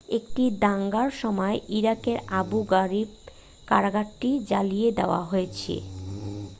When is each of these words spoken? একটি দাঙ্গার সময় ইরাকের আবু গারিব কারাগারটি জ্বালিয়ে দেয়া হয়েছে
একটি 0.09 0.43
দাঙ্গার 0.61 1.09
সময় 1.21 1.57
ইরাকের 1.71 2.17
আবু 2.39 2.59
গারিব 2.71 3.09
কারাগারটি 3.67 4.29
জ্বালিয়ে 4.49 4.89
দেয়া 4.97 5.21
হয়েছে 5.31 5.73